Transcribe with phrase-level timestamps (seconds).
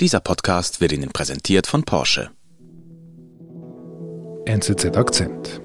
[0.00, 2.30] Dieser Podcast wird Ihnen präsentiert von Porsche.
[4.46, 5.60] NZZ Akzent.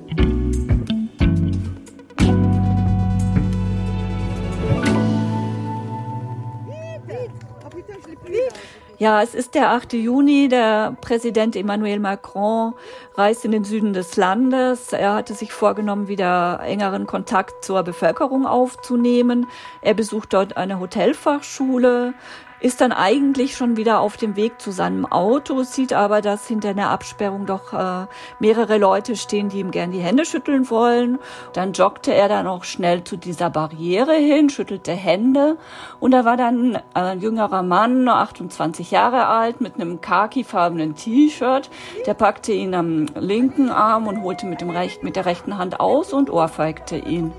[8.97, 9.93] Ja, es ist der 8.
[9.93, 10.49] Juni.
[10.49, 12.73] Der Präsident Emmanuel Macron
[13.13, 14.91] reist in den Süden des Landes.
[14.91, 19.47] Er hatte sich vorgenommen, wieder engeren Kontakt zur Bevölkerung aufzunehmen.
[19.81, 22.13] Er besucht dort eine Hotelfachschule
[22.59, 26.69] ist dann eigentlich schon wieder auf dem Weg zu seinem Auto, sieht aber, dass hinter
[26.69, 28.07] einer Absperrung doch äh,
[28.39, 31.19] mehrere Leute stehen, die ihm gern die Hände schütteln wollen.
[31.53, 35.57] Dann joggte er dann auch schnell zu dieser Barriere hin, schüttelte Hände
[35.99, 41.69] und da war dann ein jüngerer Mann, 28 Jahre alt, mit einem khakifarbenen T-Shirt.
[42.05, 45.79] Der packte ihn am linken Arm und holte mit, dem recht, mit der rechten Hand
[45.79, 47.33] aus und ohrfeigte ihn.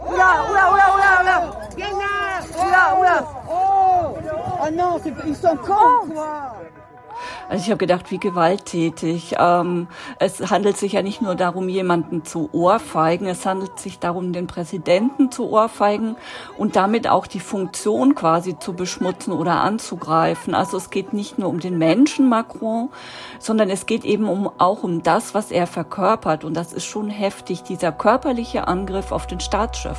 [0.00, 0.79] Oula, oula, oula,
[7.48, 9.34] Also ich habe gedacht, wie gewalttätig.
[9.38, 14.32] Ähm, es handelt sich ja nicht nur darum, jemanden zu ohrfeigen, es handelt sich darum,
[14.32, 16.16] den Präsidenten zu ohrfeigen
[16.56, 20.54] und damit auch die Funktion quasi zu beschmutzen oder anzugreifen.
[20.54, 22.90] Also es geht nicht nur um den Menschen Macron,
[23.38, 26.44] sondern es geht eben um, auch um das, was er verkörpert.
[26.44, 29.98] Und das ist schon heftig, dieser körperliche Angriff auf den Staatschef.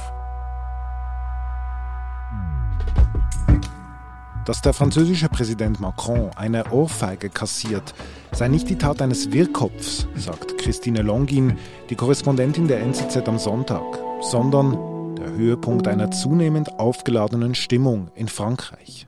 [4.51, 7.93] Dass der französische Präsident Macron eine Ohrfeige kassiert,
[8.33, 11.57] sei nicht die Tat eines Wirrkopfs, sagt Christine Longin,
[11.89, 13.81] die Korrespondentin der NZZ am Sonntag,
[14.19, 19.07] sondern der Höhepunkt einer zunehmend aufgeladenen Stimmung in Frankreich.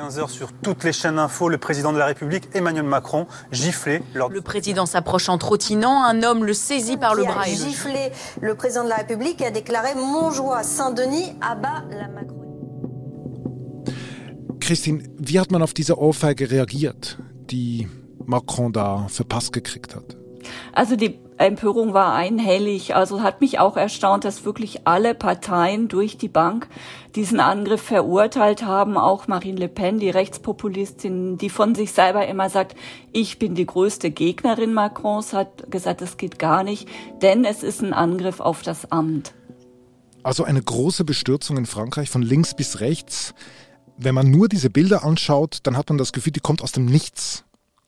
[0.00, 4.02] 15 heures sur toutes les chaînes info, le président de la République, Emmanuel Macron, giflé.
[4.14, 4.30] Lors...
[4.30, 7.44] Le président s'approche en trottinant, un homme le saisit par le bras.
[7.44, 12.09] Giflé le président de la République et a déclaré Montjoie, Saint-Denis, abat la.
[14.70, 17.18] Christine, wie hat man auf diese Ohrfeige reagiert,
[17.50, 17.88] die
[18.24, 20.16] Macron da verpasst gekriegt hat?
[20.72, 22.94] Also die Empörung war einhellig.
[22.94, 26.68] Also hat mich auch erstaunt, dass wirklich alle Parteien durch die Bank
[27.16, 28.96] diesen Angriff verurteilt haben.
[28.96, 32.76] Auch Marine Le Pen, die Rechtspopulistin, die von sich selber immer sagt,
[33.10, 36.86] ich bin die größte Gegnerin Macrons, hat gesagt, das geht gar nicht,
[37.22, 39.34] denn es ist ein Angriff auf das Amt.
[40.22, 43.34] Also eine große Bestürzung in Frankreich von links bis rechts
[44.02, 46.86] wenn man nur diese Bilder anschaut, dann hat man das Gefühl, die kommt aus dem
[46.86, 47.44] Nichts.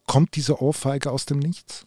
[0.07, 1.87] Kommt diese Ohrfeige aus dem Nichts?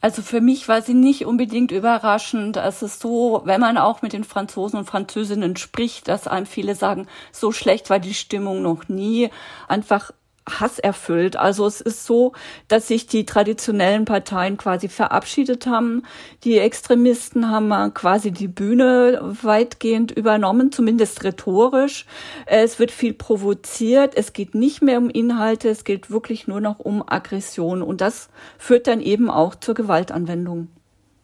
[0.00, 2.56] Also für mich war sie nicht unbedingt überraschend.
[2.56, 6.74] Es ist so, wenn man auch mit den Franzosen und Französinnen spricht, dass einem viele
[6.74, 9.30] sagen, so schlecht war die Stimmung noch nie.
[9.68, 10.12] Einfach
[10.48, 11.36] hasserfüllt.
[11.36, 12.32] Also es ist so,
[12.68, 16.02] dass sich die traditionellen Parteien quasi verabschiedet haben.
[16.44, 22.06] Die Extremisten haben quasi die Bühne weitgehend übernommen, zumindest rhetorisch.
[22.46, 24.16] Es wird viel provoziert.
[24.16, 25.68] Es geht nicht mehr um Inhalte.
[25.68, 27.82] Es geht wirklich nur noch um Aggression.
[27.82, 28.28] Und das
[28.58, 30.68] führt dann eben auch zur Gewaltanwendung.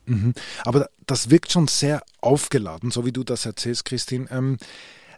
[0.07, 0.35] Mhm.
[0.65, 4.27] Aber das wirkt schon sehr aufgeladen, so wie du das erzählst, Christine.
[4.31, 4.59] Ähm,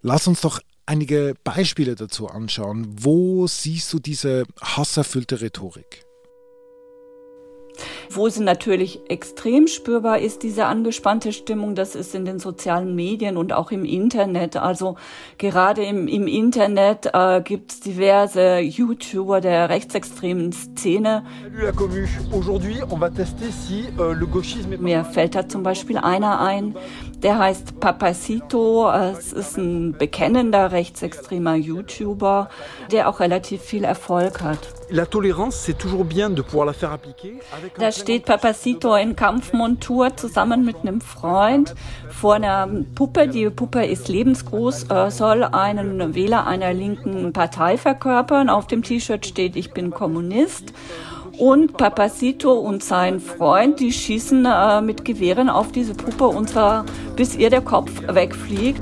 [0.03, 2.87] lass uns doch einige Beispiele dazu anschauen.
[2.91, 6.05] Wo siehst du diese hasserfüllte Rhetorik?
[8.11, 13.37] Wo sie natürlich extrem spürbar ist, diese angespannte Stimmung, das ist in den sozialen Medien
[13.37, 14.57] und auch im Internet.
[14.57, 14.97] Also
[15.39, 21.25] gerade im, im Internet äh, gibt es diverse YouTuber der rechtsextremen Szene.
[21.59, 21.73] Euh,
[24.79, 26.77] Mir fällt da zum Beispiel einer ein,
[27.23, 28.91] der heißt Papacito.
[28.91, 32.49] Es ist ein bekennender rechtsextremer YouTuber,
[32.91, 34.59] der auch relativ viel Erfolg hat.
[34.91, 37.41] La tolérance, c'est toujours bien de pouvoir la faire appliquer.
[37.79, 41.75] Da steht Papacito in Kampfmontur zusammen mit einem Freund
[42.11, 43.29] vor einer Puppe.
[43.29, 48.51] Die Puppe ist lebensgroß, äh, soll einen Wähler einer linken Partei verkörpern.
[48.51, 50.73] Auf dem T-Shirt steht, ich bin Kommunist.
[51.39, 56.55] Und Papacito und sein Freund, die schießen äh, mit Gewehren auf diese Puppe und
[57.17, 58.81] bis ihr der Kopf wegfliegt.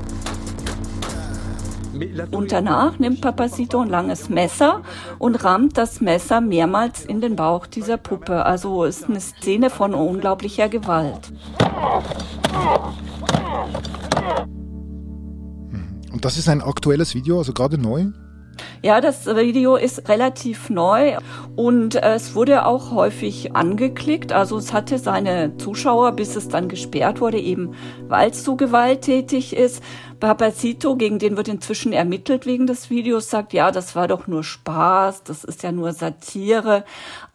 [2.31, 4.81] Und danach nimmt Papacito ein langes Messer
[5.19, 8.45] und rammt das Messer mehrmals in den Bauch dieser Puppe.
[8.45, 11.31] Also ist eine Szene von unglaublicher Gewalt.
[16.11, 18.07] Und das ist ein aktuelles Video, also gerade neu?
[18.85, 21.15] Ja, das Video ist relativ neu
[21.55, 24.33] und es wurde auch häufig angeklickt.
[24.33, 27.75] Also es hatte seine Zuschauer, bis es dann gesperrt wurde, eben
[28.09, 29.81] weil es so gewalttätig ist.
[30.23, 34.41] Papacito, gegen den wird inzwischen ermittelt wegen des Videos, sagt, ja, das war doch nur
[34.41, 36.85] Spaß, das ist ja nur Satire.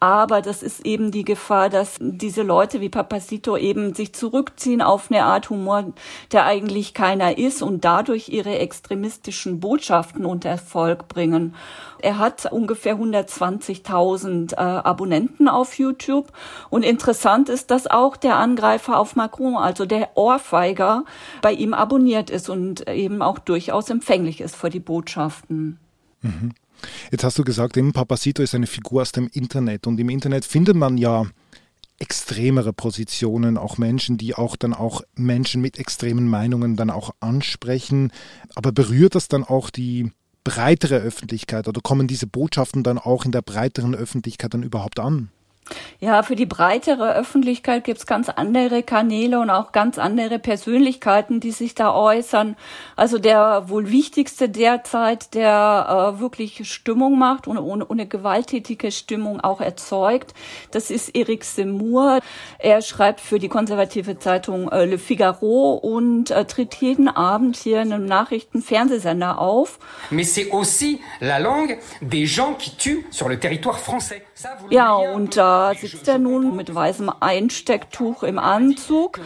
[0.00, 5.11] Aber das ist eben die Gefahr, dass diese Leute wie Papacito eben sich zurückziehen auf
[5.11, 5.93] eine Art Humor,
[6.32, 11.55] der eigentlich keiner ist und dadurch ihre extremistischen Botschaften unter Erfolg bringen.
[12.00, 16.29] Er hat ungefähr 120.000 äh, Abonnenten auf YouTube.
[16.70, 21.05] Und interessant ist, dass auch der Angreifer auf Macron, also der Ohrfeiger,
[21.43, 25.78] bei ihm abonniert ist und eben auch durchaus empfänglich ist für die Botschaften.
[26.22, 26.52] Mhm.
[27.10, 29.86] Jetzt hast du gesagt, eben Papacito ist eine Figur aus dem Internet.
[29.86, 31.26] Und im Internet findet man ja
[31.98, 38.12] extremere Positionen, auch Menschen, die auch dann auch Menschen mit extremen Meinungen dann auch ansprechen.
[38.54, 40.12] Aber berührt das dann auch die
[40.44, 45.31] breitere Öffentlichkeit oder kommen diese Botschaften dann auch in der breiteren Öffentlichkeit dann überhaupt an?
[46.00, 51.50] Ja, für die breitere Öffentlichkeit gibt's ganz andere Kanäle und auch ganz andere Persönlichkeiten, die
[51.50, 52.56] sich da äußern.
[52.94, 58.93] Also der wohl wichtigste derzeit, der äh, wirklich Stimmung macht und, und, und eine gewalttätige
[58.93, 60.35] Stimmung auch erzeugt,
[60.70, 62.20] das ist Eric Seymour.
[62.59, 67.82] Er schreibt für die konservative Zeitung äh, Le Figaro und äh, tritt jeden Abend hier
[67.82, 69.79] in einem Nachrichten-Fernsehsender auf.
[70.11, 74.23] Mais c'est aussi la langue des gens qui tuent sur le territoire français.
[74.70, 79.19] Ja, und da sitzt er nun mit weißem Einstecktuch im Anzug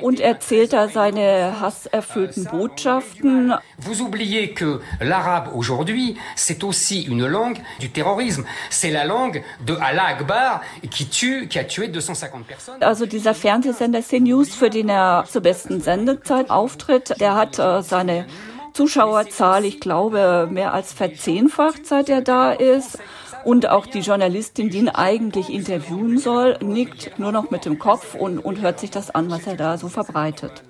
[0.00, 3.54] und erzählt da seine hasserfüllten Botschaften.
[3.78, 8.44] Vous oubliez que l'arabe aujourd'hui, c'est aussi une langue du terrorisme.
[8.70, 12.82] C'est la langue de Allah Akbar qui tue, qui a tué 250 personnes.
[12.82, 18.26] Also dieser Fernsehsender CNews, für den er zur besten Sendezeit auftritt, der hat äh, seine
[18.72, 22.98] Zuschauerzahl, ich glaube, mehr als verzehnfacht, seit er da ist.
[23.44, 28.14] Und auch die Journalistin, die ihn eigentlich interviewen soll, nickt nur noch mit dem Kopf
[28.14, 30.62] und, und hört sich das an, was er da so verbreitet.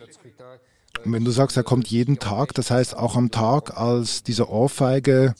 [1.04, 5.34] wenn du sagst, er kommt jeden Tag, das heißt auch am Tag, als diese Ohrfeige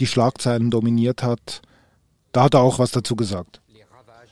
[0.00, 1.62] die Schlagzeilen dominiert hat,
[2.32, 3.60] da hat er auch was dazu gesagt.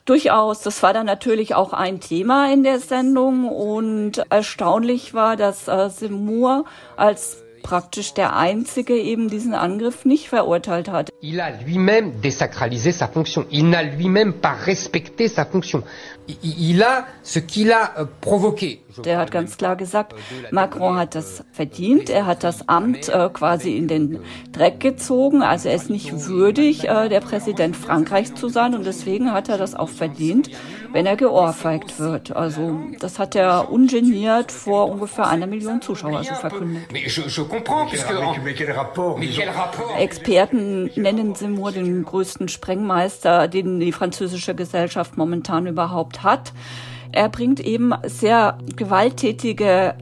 [0.04, 5.68] Durchaus, das war dann natürlich auch ein Thema in der Sendung und erstaunlich war, dass
[5.68, 6.64] äh, Seymour
[6.96, 11.10] als praktisch der einzige eben diesen Angriff nicht verurteilt hat.
[11.20, 13.46] Il a lui-même désacralisé sa fonction.
[13.50, 15.82] Il n'a lui-même pas respecté sa fonction.
[16.42, 18.80] Il a ce qu'il a euh, provoqué.
[19.04, 20.14] Der hat ganz klar gesagt,
[20.50, 22.10] Macron hat das verdient.
[22.10, 24.20] Er hat das Amt äh, quasi in den
[24.52, 25.42] Dreck gezogen.
[25.42, 28.74] Also er ist nicht würdig, äh, der Präsident Frankreichs zu sein.
[28.74, 30.50] Und deswegen hat er das auch verdient,
[30.92, 32.34] wenn er geohrfeigt wird.
[32.34, 36.84] Also das hat er ungeniert vor ungefähr einer Million Zuschauer so verkündet.
[39.98, 46.52] Experten nennen Seymour den größten Sprengmeister, den die französische Gesellschaft momentan überhaupt hat.
[47.12, 49.94] Er bringt eben sehr gewalttätige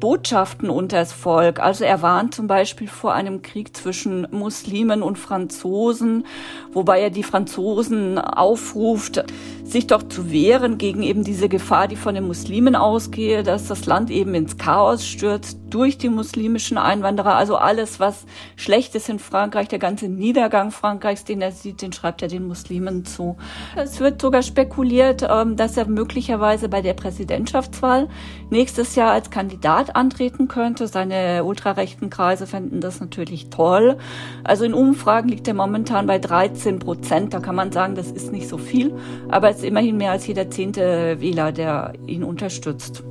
[0.00, 1.60] Botschaften unters Volk.
[1.60, 6.26] Also er warnt zum Beispiel vor einem Krieg zwischen Muslimen und Franzosen,
[6.72, 9.24] wobei er die Franzosen aufruft,
[9.62, 13.86] sich doch zu wehren gegen eben diese Gefahr, die von den Muslimen ausgehe, dass das
[13.86, 17.36] Land eben ins Chaos stürzt durch die muslimischen Einwanderer.
[17.36, 18.26] Also alles, was
[18.56, 22.46] schlecht ist in Frankreich, der ganze Niedergang Frankreichs, den er sieht, den schreibt er den
[22.46, 23.36] Muslimen zu.
[23.76, 28.08] Es wird sogar spekuliert, ähm, dass er möglicherweise bei der Präsidentschaftswahl
[28.50, 30.86] nächstes Jahr als Kandidat antreten könnte.
[30.86, 33.96] Seine ultrarechten Kreise fänden das natürlich toll.
[34.44, 37.34] Also in Umfragen liegt er momentan bei 13 Prozent.
[37.34, 38.94] Da kann man sagen, das ist nicht so viel,
[39.28, 43.04] aber es ist immerhin mehr als jeder zehnte Wähler, der ihn unterstützt.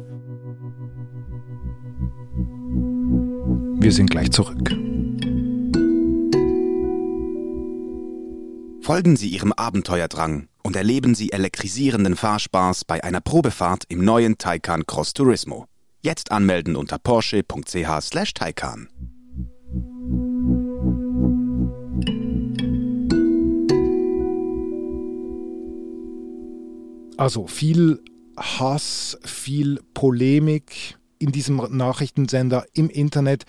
[3.82, 4.70] Wir sind gleich zurück.
[8.82, 14.86] Folgen Sie Ihrem Abenteuerdrang und erleben Sie elektrisierenden Fahrspaß bei einer Probefahrt im neuen Taycan
[14.86, 15.66] Cross Turismo.
[16.02, 18.90] Jetzt anmelden unter porsche.ch/taycan.
[27.16, 28.04] Also viel
[28.36, 33.44] Hass, viel Polemik in diesem Nachrichtensender im Internet.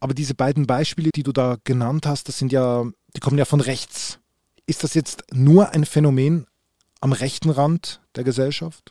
[0.00, 2.84] Aber diese beiden Beispiele, die du da genannt hast, das sind ja,
[3.14, 4.18] die kommen ja von rechts.
[4.66, 6.46] Ist das jetzt nur ein Phänomen
[7.00, 8.90] am rechten Rand der Gesellschaft?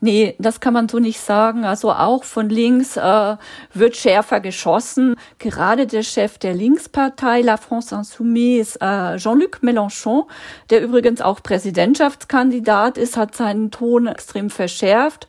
[0.00, 1.64] Nee, das kann man so nicht sagen.
[1.64, 3.36] Also auch von links äh,
[3.72, 5.16] wird schärfer geschossen.
[5.38, 10.24] Gerade der Chef der Linkspartei La France Insoumise, äh, Jean-Luc Mélenchon,
[10.70, 15.26] der übrigens auch Präsidentschaftskandidat ist, hat seinen Ton extrem verschärft.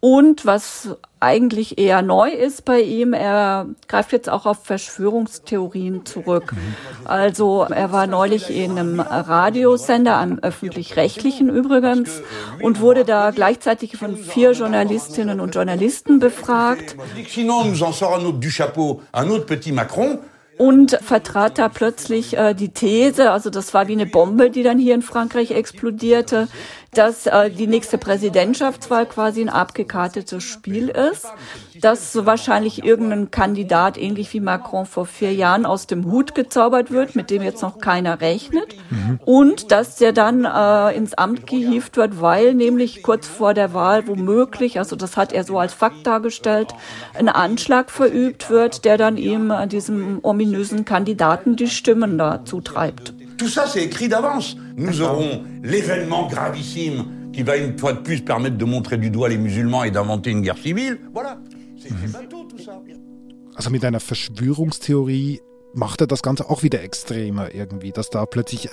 [0.00, 3.12] Und was eigentlich eher neu ist bei ihm.
[3.12, 6.54] Er greift jetzt auch auf Verschwörungstheorien zurück.
[7.04, 12.22] Also er war neulich in einem Radiosender, einem öffentlich-rechtlichen übrigens,
[12.62, 16.96] und wurde da gleichzeitig von vier Journalistinnen und Journalisten befragt.
[20.60, 24.78] Und vertrat da plötzlich äh, die These, also das war wie eine Bombe, die dann
[24.78, 26.48] hier in Frankreich explodierte,
[26.92, 31.32] dass äh, die nächste Präsidentschaftswahl quasi ein abgekartetes Spiel ist,
[31.80, 36.90] dass so wahrscheinlich irgendein Kandidat, ähnlich wie Macron vor vier Jahren, aus dem Hut gezaubert
[36.90, 39.18] wird, mit dem jetzt noch keiner rechnet, mhm.
[39.24, 44.06] und dass der dann äh, ins Amt gehievt wird, weil nämlich kurz vor der Wahl
[44.06, 46.74] womöglich, also das hat er so als Fakt dargestellt,
[47.18, 53.14] ein Anschlag verübt wird, der dann ihm, äh, diesem ominösen Kandidaten, die Stimmen da zutreibt.
[53.38, 54.56] Tout ça, c'est écrit d'avance.
[54.76, 59.30] Nous aurons l'événement gravissime qui va une fois de plus permettre de montrer du doigt
[59.30, 60.98] les musulmans et d'inventer une guerre civile.
[61.14, 61.38] Voilà.
[61.90, 62.14] Mhm.
[63.54, 65.40] Also mit einer Verschwörungstheorie
[65.72, 68.68] macht er das Ganze auch wieder extremer irgendwie, dass da plötzlich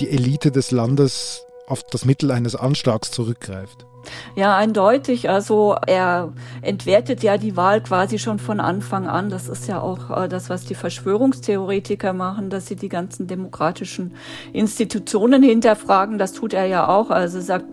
[0.00, 3.86] die Elite des Landes auf das Mittel eines Anschlags zurückgreift.
[4.34, 5.28] Ja, eindeutig.
[5.28, 6.32] Also er
[6.62, 9.30] entwertet ja die Wahl quasi schon von Anfang an.
[9.30, 14.14] Das ist ja auch äh, das, was die Verschwörungstheoretiker machen, dass sie die ganzen demokratischen
[14.52, 16.18] Institutionen hinterfragen.
[16.18, 17.10] Das tut er ja auch.
[17.10, 17.66] Also sagt,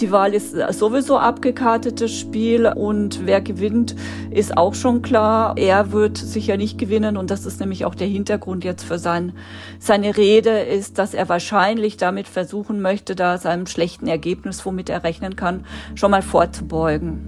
[0.00, 3.96] die Wahl ist sowieso abgekartetes Spiel und wer gewinnt,
[4.30, 5.54] ist auch schon klar.
[5.56, 9.32] Er wird sicher nicht gewinnen und das ist nämlich auch der Hintergrund jetzt für sein,
[9.78, 15.04] seine Rede, ist, dass er wahrscheinlich damit versuchen möchte, da seinem schlechten Ergebnis, womit er
[15.04, 17.20] rechnen kann, schon mal vorzubeugen.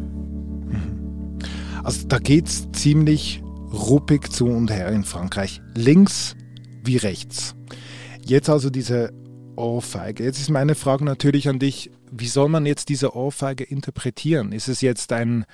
[1.83, 5.61] Also da geht es ziemlich ruppig zu und her in Frankreich.
[5.75, 6.35] Links
[6.83, 7.55] wie rechts.
[8.25, 9.13] Jetzt also diese
[9.57, 10.25] Ohrfeige.
[10.25, 14.53] Jetzt ist meine Frage natürlich an dich, wie soll man jetzt diese Ohrfeige interpretieren?
[14.53, 15.45] Ist es jetzt ein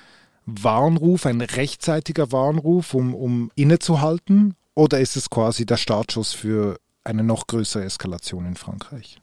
[0.45, 4.55] Warnruf, ein rechtzeitiger Warnruf, um, um innezuhalten?
[4.73, 9.17] Oder ist es quasi der Startschuss für eine noch größere Eskalation in Frankreich?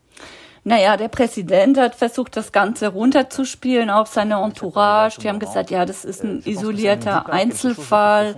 [0.68, 5.18] Naja, der Präsident hat versucht, das Ganze runterzuspielen, auch seine Entourage.
[5.18, 8.37] Die haben gesagt, ja, das ist ein isolierter Einzelfall.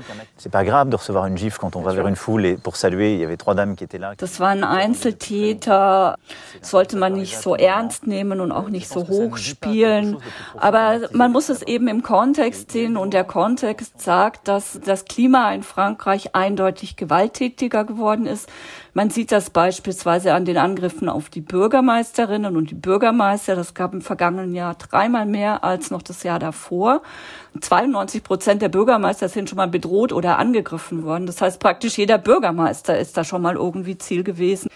[4.19, 6.17] Das war ein Einzeltäter,
[6.61, 10.19] sollte man nicht so ernst nehmen und auch nicht so hoch spielen.
[10.57, 15.53] Aber man muss es eben im Kontext sehen und der Kontext sagt, dass das Klima
[15.53, 18.49] in Frankreich eindeutig gewalttätiger geworden ist.
[18.93, 23.55] Man sieht das beispielsweise an den Angriffen auf die Bürgermeisterinnen und die Bürgermeister.
[23.55, 27.03] Das gab im vergangenen Jahr dreimal mehr als noch das Jahr davor.
[27.61, 31.27] 92 Prozent der Bürgermeister sind schon mal bedroht oder angegriffen worden.
[31.27, 34.69] Das heißt, praktisch jeder Bürgermeister ist da schon mal irgendwie Ziel gewesen.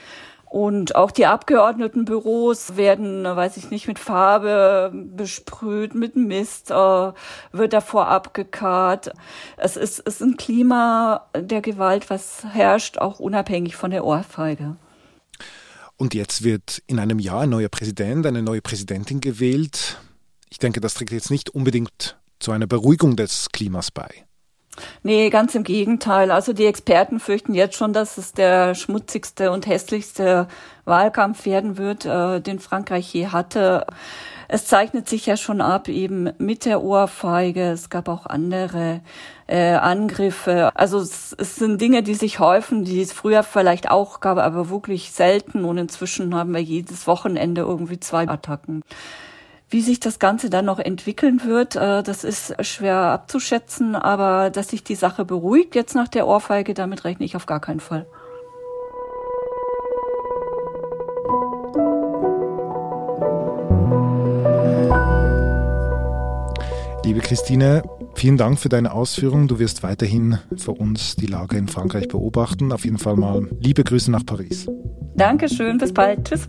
[0.54, 6.74] Und auch die Abgeordnetenbüros werden, weiß ich nicht, mit Farbe besprüht, mit Mist äh,
[7.50, 9.10] wird davor abgekarrt.
[9.56, 14.76] Es ist, es ist ein Klima der Gewalt, was herrscht, auch unabhängig von der Ohrfeige.
[15.96, 19.98] Und jetzt wird in einem Jahr ein neuer Präsident, eine neue Präsidentin gewählt.
[20.50, 24.24] Ich denke, das trägt jetzt nicht unbedingt zu einer Beruhigung des Klimas bei.
[25.02, 26.30] Nee, ganz im Gegenteil.
[26.30, 30.48] Also die Experten fürchten jetzt schon, dass es der schmutzigste und hässlichste
[30.84, 33.86] Wahlkampf werden wird, äh, den Frankreich je hatte.
[34.48, 37.70] Es zeichnet sich ja schon ab, eben mit der Ohrfeige.
[37.70, 39.00] Es gab auch andere
[39.46, 40.70] äh, Angriffe.
[40.74, 44.68] Also es, es sind Dinge, die sich häufen, die es früher vielleicht auch gab, aber
[44.68, 45.64] wirklich selten.
[45.64, 48.82] Und inzwischen haben wir jedes Wochenende irgendwie zwei Attacken.
[49.70, 54.68] Wie sich das Ganze dann noch entwickeln wird, äh, das ist schwer abzuschätzen, aber dass
[54.68, 58.06] sich die Sache beruhigt jetzt nach der Ohrfeige, damit rechne ich auf gar keinen Fall.
[67.04, 67.82] Liebe Christine,
[68.14, 69.46] vielen Dank für deine Ausführungen.
[69.46, 72.72] Du wirst weiterhin für uns die Lage in Frankreich beobachten.
[72.72, 74.66] Auf jeden Fall mal liebe Grüße nach Paris.
[75.14, 76.24] Dankeschön, bis bald.
[76.24, 76.48] Tschüss.